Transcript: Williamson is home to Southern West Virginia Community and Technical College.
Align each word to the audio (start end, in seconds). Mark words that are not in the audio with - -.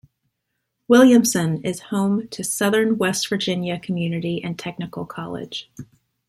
Williamson 0.87 1.61
is 1.63 1.79
home 1.93 2.27
to 2.29 2.43
Southern 2.43 2.97
West 2.97 3.29
Virginia 3.29 3.77
Community 3.79 4.43
and 4.43 4.57
Technical 4.57 5.05
College. 5.05 5.69